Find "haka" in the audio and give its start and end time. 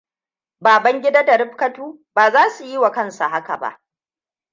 3.23-3.57